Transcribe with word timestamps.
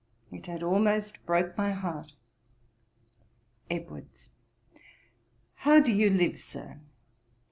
It 0.31 0.47
had 0.47 0.63
almost 0.63 1.23
broke 1.27 1.55
my 1.55 1.73
heart.' 1.73 2.13
EDWARDS. 3.69 4.31
'How 5.53 5.79
do 5.79 5.91
you 5.91 6.09
live, 6.09 6.39
Sir? 6.39 6.79